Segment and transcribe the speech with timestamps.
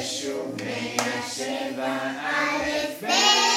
[0.00, 3.49] השש ובני השבע, א'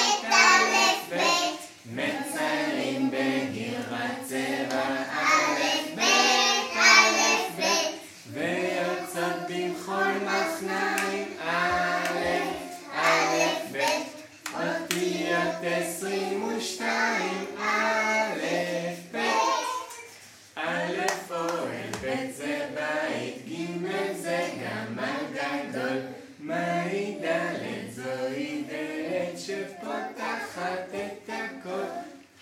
[29.46, 31.84] שפותחת את הכל.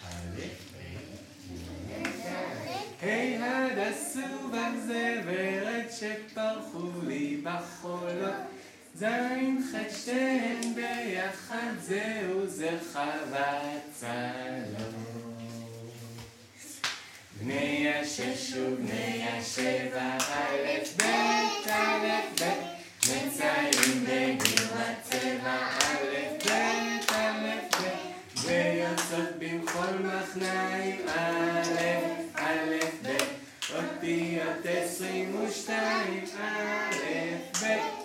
[0.05, 0.41] א'
[3.01, 4.19] ב' ה' הדסו
[5.25, 8.33] ורד שפרחו לי בחולות.
[8.95, 9.75] זין ח'
[10.75, 14.95] ביחד זהו זרחה והצלות
[17.41, 21.01] בני השש ובני השבע, א' ב'
[21.69, 22.07] א'
[22.41, 22.71] ב'
[23.01, 26.51] מציירים בגרבת צבע, א' ב'
[27.11, 27.47] א'
[27.81, 31.61] ב' ויוצאות במחול מחניים, א'
[32.35, 33.41] א' ב'
[33.75, 38.01] אותיות עשרים ושתיים, א' ב'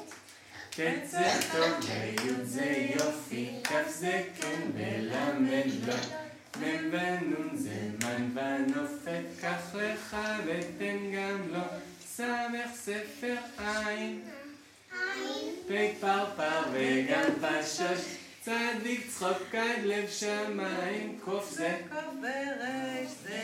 [0.70, 5.94] ט' זה טוב וי' זה יופי, כ' זה כן ולמד לא
[6.60, 11.60] מ' ונ' זה מן ונופת, קח לך ותן גם לו,
[12.06, 14.20] סמך ספר עין,
[15.68, 18.00] פ' פרפר וגם פשוש,
[18.46, 21.76] צדיק צחוק עד לב שמיים, קוף זה.
[22.22, 23.42] וריש זה.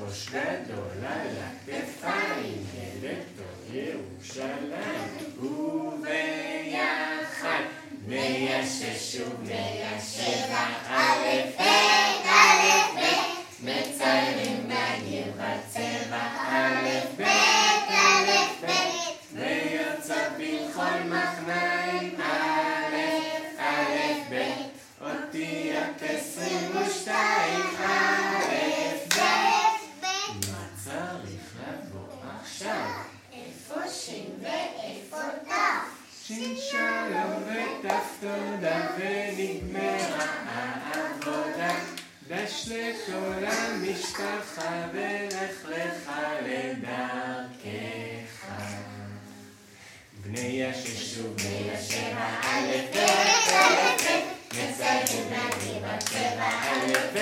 [0.00, 2.66] ראש גדול על הכתפיים,
[3.02, 3.42] אלתו
[3.72, 6.02] ירושלים, וביחד
[8.08, 11.24] ובני השבע, א'
[11.58, 11.62] ב'
[12.26, 13.00] א' ב'
[13.64, 17.22] מציירים בגרבת צבע, א' ב'
[17.90, 18.30] א'
[18.62, 18.68] ב'
[19.34, 22.59] ויוצאות בלכל מחניים, א'
[36.30, 41.74] שין שלום ותף תודה ונגמרה העבודה.
[42.28, 46.10] דש לכל המשפחה ולך לך
[46.46, 47.70] לדרכך.
[50.22, 57.18] בני השש ובני השבע א' ב' א' ב' מציירים בגרבת צבע א' ב'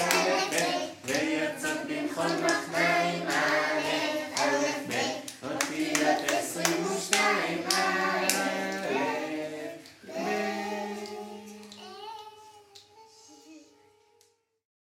[0.00, 0.56] א' ב'
[1.04, 2.71] ויוצאות במחול מחנה